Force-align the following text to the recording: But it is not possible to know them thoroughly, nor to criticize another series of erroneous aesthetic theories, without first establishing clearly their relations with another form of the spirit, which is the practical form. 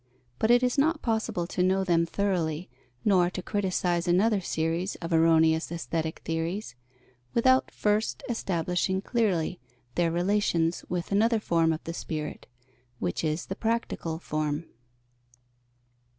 But 0.39 0.49
it 0.49 0.63
is 0.63 0.79
not 0.79 1.03
possible 1.03 1.45
to 1.45 1.61
know 1.61 1.83
them 1.83 2.07
thoroughly, 2.07 2.71
nor 3.05 3.29
to 3.29 3.43
criticize 3.43 4.07
another 4.07 4.41
series 4.41 4.95
of 4.95 5.13
erroneous 5.13 5.71
aesthetic 5.71 6.21
theories, 6.25 6.73
without 7.35 7.69
first 7.69 8.23
establishing 8.27 9.01
clearly 9.03 9.59
their 9.93 10.09
relations 10.11 10.83
with 10.89 11.11
another 11.11 11.39
form 11.39 11.71
of 11.71 11.83
the 11.83 11.93
spirit, 11.93 12.47
which 12.97 13.23
is 13.23 13.45
the 13.45 13.55
practical 13.55 14.17
form. 14.17 14.65